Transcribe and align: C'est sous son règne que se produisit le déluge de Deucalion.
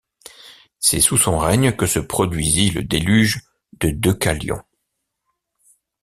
C'est 0.79 0.99
sous 0.99 1.15
son 1.17 1.37
règne 1.37 1.73
que 1.73 1.85
se 1.85 1.99
produisit 1.99 2.71
le 2.71 2.81
déluge 2.83 3.39
de 3.73 3.91
Deucalion. 3.91 4.63